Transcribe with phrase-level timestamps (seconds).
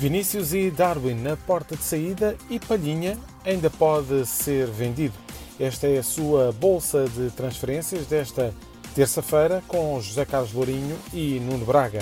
[0.00, 5.12] Vinícius e Darwin na porta de saída e Palhinha ainda pode ser vendido.
[5.60, 8.54] Esta é a sua bolsa de transferências desta
[8.94, 11.98] terça-feira com José Carlos Lourinho e Nuno Braga.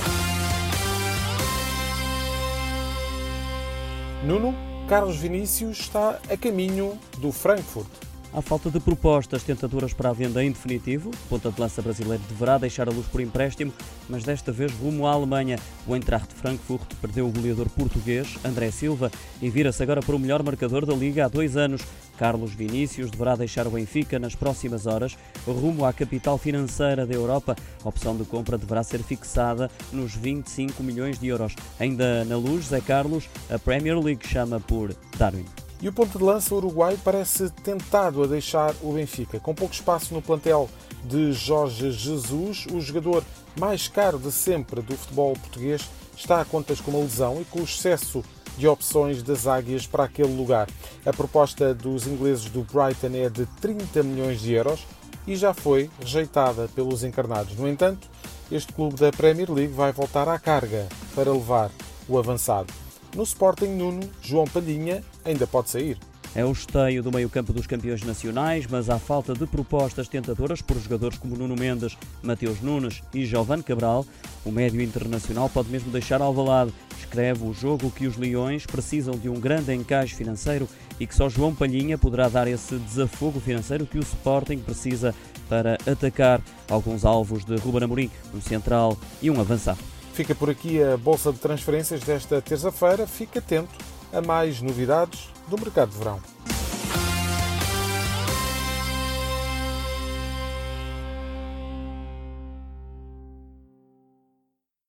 [4.25, 4.55] Nuno,
[4.89, 7.89] Carlos Vinícius está a caminho do Frankfurt.
[8.33, 12.23] À falta de propostas tentadoras para a venda em definitivo, o ponta de lança brasileiro
[12.29, 13.73] deverá deixar a luz por empréstimo,
[14.07, 15.59] mas desta vez rumo à Alemanha.
[15.87, 19.11] O Eintracht Frankfurt perdeu o goleador português, André Silva,
[19.41, 21.81] e vira-se agora para o melhor marcador da Liga há dois anos.
[22.19, 27.57] Carlos Vinícius deverá deixar o Benfica nas próximas horas, rumo à capital financeira da Europa.
[27.83, 31.57] A opção de compra deverá ser fixada nos 25 milhões de euros.
[31.81, 35.47] Ainda na luz, Zé Carlos, a Premier League chama por Darwin.
[35.81, 39.39] E o ponto de lança uruguai parece tentado a deixar o Benfica.
[39.39, 40.69] Com pouco espaço no plantel
[41.05, 43.23] de Jorge Jesus, o jogador
[43.59, 47.61] mais caro de sempre do futebol português está a contas com uma lesão e com
[47.61, 48.25] o excesso
[48.57, 50.69] de opções das águias para aquele lugar.
[51.07, 54.85] A proposta dos ingleses do Brighton é de 30 milhões de euros
[55.29, 57.57] e já foi rejeitada pelos encarnados.
[57.57, 58.09] No entanto,
[58.51, 61.71] este clube da Premier League vai voltar à carga para levar
[62.09, 62.73] o avançado.
[63.15, 65.99] No Sporting Nuno, João Palhinha ainda pode sair.
[66.35, 70.79] É o esteio do meio-campo dos campeões nacionais, mas há falta de propostas tentadoras por
[70.79, 74.05] jogadores como Nuno Mendes, Mateus Nunes e Giovanni Cabral.
[74.45, 76.73] O médio internacional pode mesmo deixar Alvalade.
[76.99, 80.69] Escreve o jogo que os Leões precisam de um grande encaixe financeiro
[81.01, 85.15] e que só João Palhinha poderá dar esse desafogo financeiro que o Sporting precisa
[85.49, 89.98] para atacar alguns alvos de Ruben Amorim, um central e um avançado.
[90.19, 93.07] Fica por aqui a bolsa de transferências desta terça-feira.
[93.07, 93.73] Fique atento
[94.13, 96.21] a mais novidades do mercado de verão.